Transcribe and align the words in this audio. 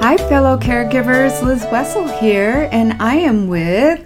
Hi, 0.00 0.16
fellow 0.16 0.56
caregivers. 0.56 1.42
Liz 1.42 1.66
Wessel 1.70 2.08
here, 2.08 2.70
and 2.72 2.94
I 3.02 3.16
am 3.16 3.48
with 3.48 4.02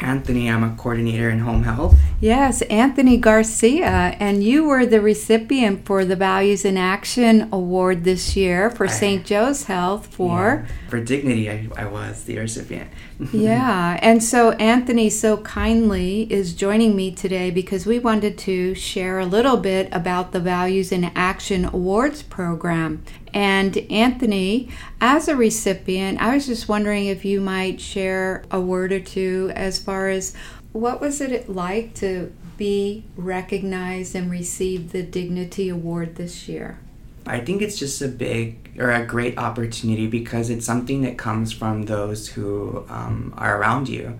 Anthony. 0.00 0.50
I'm 0.50 0.64
a 0.64 0.74
coordinator 0.74 1.30
in 1.30 1.38
home 1.38 1.62
health. 1.62 1.96
Yes, 2.20 2.62
Anthony 2.62 3.16
Garcia, 3.16 4.16
and 4.18 4.42
you 4.42 4.66
were 4.66 4.84
the 4.84 5.00
recipient 5.00 5.86
for 5.86 6.04
the 6.04 6.16
Values 6.16 6.64
in 6.64 6.76
Action 6.76 7.48
Award 7.52 8.02
this 8.02 8.34
year 8.36 8.70
for 8.70 8.88
St. 8.88 9.24
Joe's 9.24 9.64
Health 9.64 10.08
for 10.08 10.64
Yeah, 10.66 10.88
for 10.88 11.00
dignity. 11.00 11.48
I, 11.48 11.68
I 11.76 11.86
was 11.86 12.24
the 12.24 12.38
recipient. 12.38 12.90
yeah, 13.32 14.00
and 14.02 14.24
so 14.24 14.50
Anthony 14.52 15.08
so 15.08 15.36
kindly 15.38 16.22
is 16.30 16.54
joining 16.54 16.96
me 16.96 17.12
today 17.12 17.52
because 17.52 17.86
we 17.86 18.00
wanted 18.00 18.36
to 18.38 18.74
share 18.74 19.20
a 19.20 19.26
little 19.26 19.56
bit 19.56 19.88
about 19.92 20.32
the 20.32 20.40
Values 20.40 20.90
in 20.90 21.04
Action 21.14 21.66
Awards 21.66 22.24
program. 22.24 23.04
And 23.36 23.76
Anthony, 23.90 24.70
as 24.98 25.28
a 25.28 25.36
recipient, 25.36 26.22
I 26.22 26.34
was 26.34 26.46
just 26.46 26.70
wondering 26.70 27.04
if 27.04 27.22
you 27.22 27.38
might 27.42 27.82
share 27.82 28.42
a 28.50 28.58
word 28.58 28.92
or 28.92 29.00
two 29.00 29.52
as 29.54 29.78
far 29.78 30.08
as 30.08 30.34
what 30.72 31.02
was 31.02 31.20
it 31.20 31.46
like 31.46 31.92
to 31.96 32.32
be 32.56 33.04
recognized 33.14 34.14
and 34.14 34.30
receive 34.30 34.90
the 34.90 35.02
Dignity 35.02 35.68
Award 35.68 36.16
this 36.16 36.48
year? 36.48 36.78
I 37.26 37.40
think 37.40 37.60
it's 37.60 37.78
just 37.78 38.00
a 38.00 38.08
big 38.08 38.74
or 38.78 38.90
a 38.90 39.04
great 39.04 39.36
opportunity 39.36 40.06
because 40.06 40.48
it's 40.48 40.64
something 40.64 41.02
that 41.02 41.18
comes 41.18 41.52
from 41.52 41.84
those 41.84 42.28
who 42.28 42.86
um, 42.88 43.34
are 43.36 43.60
around 43.60 43.90
you, 43.90 44.18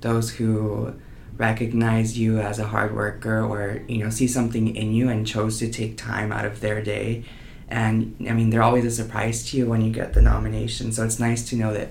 those 0.00 0.30
who 0.30 0.92
recognize 1.36 2.18
you 2.18 2.40
as 2.40 2.58
a 2.58 2.66
hard 2.66 2.96
worker 2.96 3.44
or 3.44 3.84
you 3.86 4.02
know 4.02 4.10
see 4.10 4.26
something 4.26 4.74
in 4.74 4.92
you 4.92 5.08
and 5.08 5.24
chose 5.24 5.60
to 5.60 5.70
take 5.70 5.96
time 5.96 6.32
out 6.32 6.44
of 6.44 6.60
their 6.60 6.82
day 6.82 7.22
and 7.68 8.14
i 8.28 8.32
mean 8.32 8.50
they're 8.50 8.62
always 8.62 8.84
a 8.84 8.90
surprise 8.90 9.48
to 9.48 9.56
you 9.56 9.66
when 9.66 9.82
you 9.82 9.90
get 9.90 10.12
the 10.14 10.22
nomination 10.22 10.92
so 10.92 11.04
it's 11.04 11.18
nice 11.18 11.48
to 11.48 11.56
know 11.56 11.72
that 11.72 11.90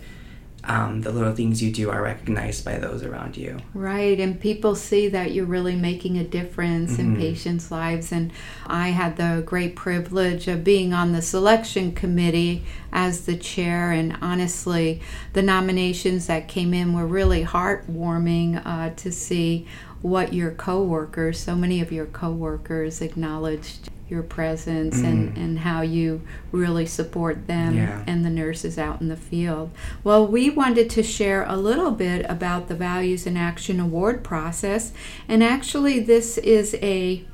um, 0.67 1.01
the 1.01 1.11
little 1.11 1.33
things 1.33 1.61
you 1.61 1.71
do 1.71 1.89
are 1.91 2.01
recognized 2.01 2.65
by 2.65 2.77
those 2.77 3.03
around 3.03 3.37
you. 3.37 3.57
Right, 3.73 4.19
and 4.19 4.39
people 4.39 4.75
see 4.75 5.07
that 5.09 5.31
you're 5.31 5.45
really 5.45 5.75
making 5.75 6.17
a 6.17 6.23
difference 6.23 6.93
Mm-hmm. 6.93 7.15
in 7.15 7.17
patients' 7.17 7.71
lives. 7.71 8.11
And 8.11 8.31
I 8.65 8.89
had 8.89 9.17
the 9.17 9.43
great 9.45 9.75
privilege 9.75 10.47
of 10.47 10.63
being 10.63 10.93
on 10.93 11.11
the 11.11 11.21
selection 11.21 11.93
committee 11.93 12.63
as 12.91 13.25
the 13.25 13.37
chair. 13.37 13.91
And 13.91 14.17
honestly, 14.21 15.01
the 15.33 15.41
nominations 15.41 16.27
that 16.27 16.47
came 16.47 16.73
in 16.73 16.93
were 16.93 17.05
really 17.05 17.43
heartwarming 17.43 18.61
uh, 18.65 18.91
to 18.95 19.11
see 19.11 19.67
what 20.01 20.33
your 20.33 20.51
coworkers, 20.51 21.39
so 21.39 21.55
many 21.55 21.81
of 21.81 21.91
your 21.91 22.05
coworkers, 22.05 23.01
acknowledged 23.01 23.89
your 24.07 24.21
presence 24.21 24.97
and, 24.97 25.33
mm. 25.33 25.37
and 25.37 25.59
how 25.59 25.81
you 25.81 26.21
really 26.51 26.85
support 26.85 27.47
them 27.47 27.75
Yeah. 27.75 28.03
and 28.05 28.23
the 28.23 28.29
nurses 28.29 28.77
out 28.77 29.01
in 29.01 29.07
the 29.07 29.17
field. 29.17 29.71
Well, 30.03 30.27
we 30.27 30.49
wanted 30.49 30.89
to 30.91 31.03
share 31.03 31.43
a 31.47 31.57
little 31.57 31.91
bit 31.91 32.25
about 32.29 32.67
the 32.67 32.75
Values 32.75 33.25
in 33.25 33.35
Action 33.35 33.79
Award 33.79 34.23
process, 34.23 34.93
and 35.27 35.43
actually, 35.43 35.99
this 35.99 36.37
is 36.37 36.75
a 36.81 37.25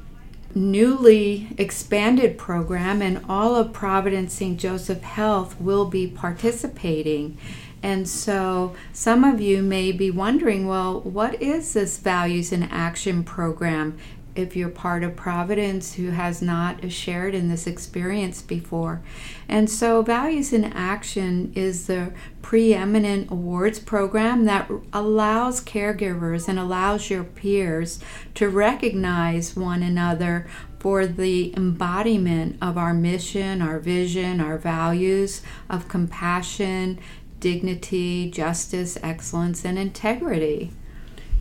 newly 0.55 1.49
expanded 1.57 2.37
program, 2.37 3.01
and 3.01 3.23
all 3.27 3.55
of 3.55 3.73
Providence 3.73 4.33
St. 4.33 4.59
Joseph 4.59 5.01
Health 5.01 5.59
will 5.59 5.85
be 5.85 6.07
participating. 6.07 7.37
And 7.83 8.07
so, 8.07 8.75
some 8.93 9.23
of 9.23 9.41
you 9.41 9.63
may 9.63 9.91
be 9.91 10.11
wondering 10.11 10.67
well, 10.67 11.01
what 11.01 11.41
is 11.41 11.73
this 11.73 11.97
Values 11.97 12.51
in 12.51 12.63
Action 12.63 13.23
program? 13.23 13.97
If 14.35 14.55
you're 14.55 14.69
part 14.69 15.03
of 15.03 15.15
Providence 15.15 15.93
who 15.93 16.11
has 16.11 16.41
not 16.41 16.91
shared 16.91 17.35
in 17.35 17.49
this 17.49 17.67
experience 17.67 18.41
before. 18.41 19.01
And 19.47 19.69
so, 19.69 20.01
Values 20.01 20.53
in 20.53 20.65
Action 20.65 21.51
is 21.55 21.87
the 21.87 22.13
preeminent 22.41 23.31
awards 23.31 23.79
program 23.79 24.45
that 24.45 24.69
allows 24.93 25.63
caregivers 25.63 26.47
and 26.47 26.57
allows 26.57 27.09
your 27.09 27.23
peers 27.23 27.99
to 28.35 28.49
recognize 28.49 29.55
one 29.55 29.83
another 29.83 30.47
for 30.79 31.05
the 31.05 31.55
embodiment 31.55 32.57
of 32.61 32.77
our 32.77 32.93
mission, 32.93 33.61
our 33.61 33.79
vision, 33.79 34.41
our 34.41 34.57
values 34.57 35.43
of 35.69 35.87
compassion, 35.87 36.99
dignity, 37.39 38.31
justice, 38.31 38.97
excellence, 39.03 39.63
and 39.65 39.77
integrity. 39.77 40.71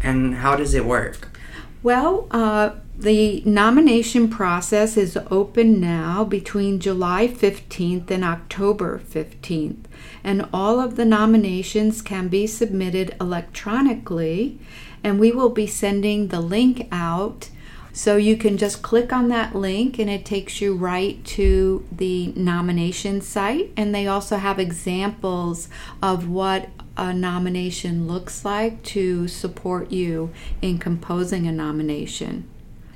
And 0.02 0.36
how 0.36 0.56
does 0.56 0.74
it 0.74 0.84
work? 0.84 1.38
Well, 1.82 2.26
uh, 2.30 2.72
the 3.00 3.42
nomination 3.46 4.28
process 4.28 4.98
is 4.98 5.18
open 5.30 5.80
now 5.80 6.22
between 6.22 6.80
July 6.80 7.26
15th 7.26 8.10
and 8.10 8.22
October 8.22 8.98
15th, 8.98 9.84
and 10.22 10.46
all 10.52 10.78
of 10.78 10.96
the 10.96 11.06
nominations 11.06 12.02
can 12.02 12.28
be 12.28 12.46
submitted 12.46 13.16
electronically, 13.18 14.58
and 15.02 15.18
we 15.18 15.32
will 15.32 15.48
be 15.48 15.66
sending 15.66 16.28
the 16.28 16.40
link 16.40 16.88
out. 16.92 17.48
So 17.92 18.16
you 18.16 18.36
can 18.36 18.58
just 18.58 18.82
click 18.82 19.12
on 19.12 19.28
that 19.28 19.54
link 19.54 19.98
and 19.98 20.08
it 20.08 20.24
takes 20.24 20.60
you 20.60 20.76
right 20.76 21.24
to 21.24 21.84
the 21.90 22.32
nomination 22.36 23.20
site. 23.20 23.72
And 23.76 23.92
they 23.92 24.06
also 24.06 24.36
have 24.36 24.60
examples 24.60 25.68
of 26.00 26.28
what 26.28 26.68
a 26.96 27.12
nomination 27.12 28.06
looks 28.06 28.44
like 28.44 28.84
to 28.84 29.26
support 29.26 29.90
you 29.90 30.30
in 30.62 30.78
composing 30.78 31.48
a 31.48 31.52
nomination. 31.52 32.48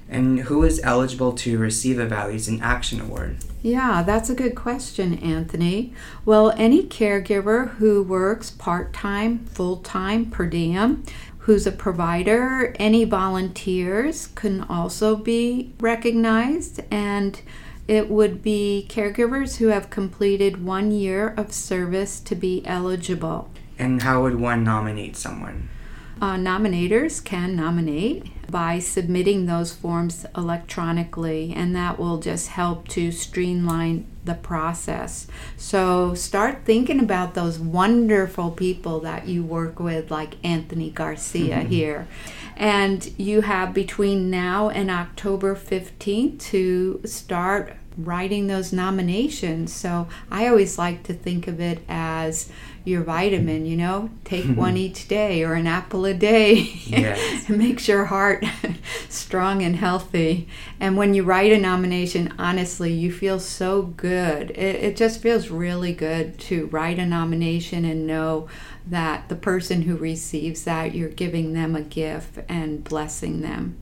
And 0.09 0.41
who 0.41 0.63
is 0.63 0.81
eligible 0.85 1.33
to 1.33 1.59
receive 1.59 1.99
a 1.99 2.07
Values 2.07 2.47
in 2.47 2.61
Action 2.63 3.01
Award? 3.01 3.39
Yeah, 3.63 4.03
that's 4.03 4.29
a 4.29 4.35
good 4.35 4.55
question, 4.55 5.15
Anthony. 5.19 5.95
Well, 6.25 6.53
any 6.57 6.83
caregiver 6.83 7.71
who 7.77 8.03
works 8.03 8.51
part 8.51 8.93
time, 8.93 9.47
full 9.47 9.79
time, 9.79 10.31
per 10.31 10.47
diem, 10.47 11.03
who's 11.39 11.67
a 11.67 11.73
provider, 11.73 12.75
any 12.79 13.05
volunteers 13.05 14.29
can 14.29 14.63
also 14.63 15.17
be 15.17 15.73
recognized, 15.81 16.81
and 16.91 17.41
it 17.89 18.09
would 18.09 18.43
be 18.43 18.87
caregivers 18.89 19.57
who 19.57 19.69
have 19.69 19.91
completed 19.91 20.65
one 20.65 20.91
year 20.91 21.35
of 21.37 21.53
service 21.53 22.21
to 22.21 22.35
be 22.35 22.63
eligible. 22.67 23.51
And 23.79 24.03
how 24.03 24.23
would 24.23 24.37
one 24.37 24.65
nominate 24.65 25.17
someone? 25.17 25.69
Uh, 26.21 26.37
nominators 26.37 27.23
can 27.23 27.57
nominate 27.57 28.27
by 28.51 28.79
submitting 28.79 29.47
those 29.47 29.73
forms 29.73 30.25
electronically, 30.37 31.53
and 31.55 31.75
that 31.75 31.99
will 31.99 32.19
just 32.19 32.49
help 32.49 32.87
to 32.89 33.11
streamline 33.11 34.07
the 34.25 34.35
process. 34.35 35.27
So 35.57 36.15
start 36.15 36.65
thinking 36.65 37.01
about 37.01 37.35
those 37.35 37.59
wonderful 37.59 38.51
people 38.51 39.01
that 39.01 39.27
you 39.27 39.43
work 39.43 39.81
with, 39.81 40.11
like 40.11 40.37
Anthony 40.45 40.91
Garcia 40.91 41.61
here. 41.61 42.07
And 42.57 43.13
you 43.19 43.41
have 43.43 43.75
between 43.75 44.31
now 44.31 44.69
and 44.69 44.91
October 44.91 45.57
15th 45.57 46.41
to 46.51 47.01
start 47.05 47.75
writing 47.97 48.47
those 48.47 48.73
nominations. 48.73 49.73
So 49.73 50.09
I 50.31 50.49
always 50.49 50.79
like 50.79 51.03
to 51.05 51.15
think 51.15 51.47
of 51.47 51.61
it 51.61 51.83
as 51.89 52.51
your 52.85 53.03
vitamin, 53.03 53.65
you 53.65 53.77
know, 53.77 54.11
take 54.25 54.45
one 54.57 54.77
each 54.77 55.09
day 55.09 55.43
or 55.43 55.55
an 55.55 55.67
apple 55.67 56.05
a 56.05 56.15
day. 56.15 56.55
Yes. 56.85 57.49
it 57.49 57.57
makes 57.57 57.89
your 57.89 58.07
heart 58.07 58.45
strong 59.09 59.63
and 59.63 59.77
healthy. 59.77 60.49
And 60.81 60.97
when 60.97 61.15
you 61.15 61.23
write 61.23 61.53
a 61.53 61.59
nomination, 61.59 62.35
honestly, 62.39 62.93
you 62.93 63.13
feel 63.13 63.41
so 63.41 63.83
good. 63.83 64.51
It, 64.51 64.77
it 64.77 64.97
just 64.97 65.21
feels 65.21 65.51
really 65.51 65.93
good 65.93 66.39
to 66.41 66.67
write 66.67 66.99
a 66.99 67.07
nomination 67.07 67.85
and 67.85 68.07
know 68.07 68.49
that 68.87 69.29
the 69.29 69.37
person 69.37 69.83
who 69.83 69.97
receives 69.97 70.65
that, 70.65 70.95
you're 70.95 71.09
giving 71.09 71.55
them 71.55 71.75
a 71.75 71.81
gift 71.81 72.41
and 72.49 72.85
blessing 72.85 73.41
them. 73.41 73.77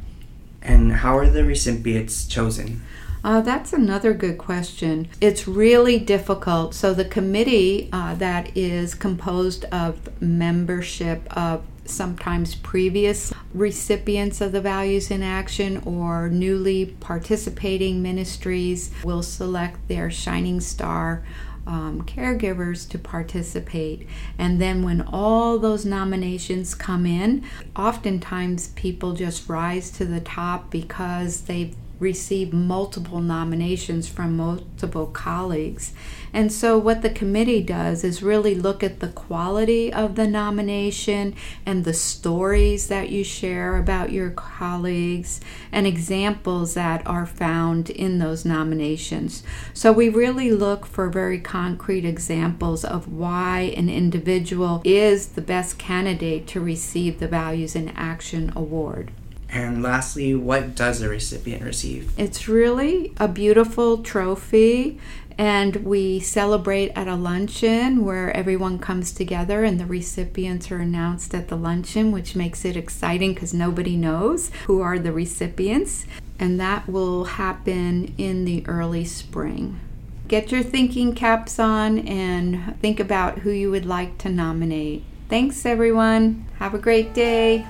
And 0.60 0.92
how 0.92 1.18
are 1.18 1.28
the 1.28 1.44
recipients 1.44 2.24
chosen? 2.24 2.82
Uh, 3.24 3.40
that's 3.40 3.72
another 3.72 4.12
good 4.12 4.36
question. 4.36 5.08
It's 5.20 5.46
really 5.46 5.98
difficult. 5.98 6.74
So, 6.74 6.92
the 6.92 7.04
committee 7.04 7.88
uh, 7.92 8.14
that 8.16 8.56
is 8.56 8.94
composed 8.94 9.64
of 9.66 10.20
membership 10.20 11.24
of 11.36 11.64
sometimes 11.84 12.54
previous 12.54 13.32
recipients 13.54 14.40
of 14.40 14.52
the 14.52 14.60
Values 14.60 15.10
in 15.10 15.22
Action 15.22 15.82
or 15.84 16.28
newly 16.28 16.86
participating 17.00 18.02
ministries 18.02 18.90
will 19.04 19.22
select 19.22 19.88
their 19.88 20.10
shining 20.10 20.60
star. 20.60 21.24
Um, 21.64 22.02
caregivers 22.02 22.88
to 22.88 22.98
participate. 22.98 24.08
And 24.36 24.60
then, 24.60 24.82
when 24.82 25.00
all 25.00 25.60
those 25.60 25.84
nominations 25.84 26.74
come 26.74 27.06
in, 27.06 27.44
oftentimes 27.76 28.68
people 28.70 29.12
just 29.12 29.48
rise 29.48 29.92
to 29.92 30.04
the 30.04 30.18
top 30.18 30.72
because 30.72 31.42
they've 31.42 31.76
receive 32.02 32.52
multiple 32.52 33.20
nominations 33.20 34.08
from 34.08 34.36
multiple 34.36 35.06
colleagues. 35.06 35.92
And 36.32 36.50
so, 36.50 36.78
what 36.78 37.02
the 37.02 37.10
committee 37.10 37.62
does 37.62 38.04
is 38.04 38.22
really 38.22 38.54
look 38.54 38.82
at 38.82 39.00
the 39.00 39.08
quality 39.08 39.92
of 39.92 40.16
the 40.16 40.26
nomination 40.26 41.34
and 41.64 41.84
the 41.84 41.94
stories 41.94 42.88
that 42.88 43.10
you 43.10 43.22
share 43.22 43.76
about 43.76 44.12
your 44.12 44.30
colleagues 44.30 45.40
and 45.70 45.86
examples 45.86 46.74
that 46.74 47.06
are 47.06 47.26
found 47.26 47.90
in 47.90 48.18
those 48.18 48.44
nominations. 48.44 49.42
So, 49.74 49.92
we 49.92 50.08
really 50.08 50.50
look 50.50 50.86
for 50.86 51.08
very 51.08 51.38
concrete 51.38 52.04
examples 52.04 52.84
of 52.84 53.12
why 53.12 53.72
an 53.76 53.88
individual 53.88 54.80
is 54.84 55.28
the 55.28 55.42
best 55.42 55.78
candidate 55.78 56.46
to 56.48 56.60
receive 56.60 57.20
the 57.20 57.28
Values 57.28 57.76
in 57.76 57.90
Action 57.90 58.52
Award. 58.56 59.12
And 59.52 59.82
lastly, 59.82 60.34
what 60.34 60.74
does 60.74 61.00
the 61.00 61.10
recipient 61.10 61.62
receive? 61.62 62.10
It's 62.18 62.48
really 62.48 63.12
a 63.18 63.28
beautiful 63.28 64.02
trophy, 64.02 64.98
and 65.36 65.76
we 65.76 66.20
celebrate 66.20 66.90
at 66.90 67.06
a 67.06 67.16
luncheon 67.16 68.04
where 68.04 68.34
everyone 68.34 68.78
comes 68.78 69.12
together 69.12 69.64
and 69.64 69.78
the 69.78 69.86
recipients 69.86 70.70
are 70.70 70.78
announced 70.78 71.34
at 71.34 71.48
the 71.48 71.56
luncheon, 71.56 72.12
which 72.12 72.34
makes 72.34 72.64
it 72.64 72.76
exciting 72.76 73.34
because 73.34 73.52
nobody 73.52 73.96
knows 73.96 74.50
who 74.66 74.80
are 74.80 74.98
the 74.98 75.12
recipients. 75.12 76.06
And 76.38 76.58
that 76.58 76.88
will 76.88 77.24
happen 77.24 78.14
in 78.18 78.44
the 78.44 78.66
early 78.66 79.04
spring. 79.04 79.80
Get 80.28 80.50
your 80.50 80.62
thinking 80.62 81.14
caps 81.14 81.58
on 81.58 81.98
and 82.00 82.78
think 82.80 82.98
about 82.98 83.40
who 83.40 83.50
you 83.50 83.70
would 83.70 83.86
like 83.86 84.16
to 84.18 84.30
nominate. 84.30 85.04
Thanks, 85.28 85.66
everyone. 85.66 86.46
Have 86.58 86.74
a 86.74 86.78
great 86.78 87.12
day. 87.14 87.66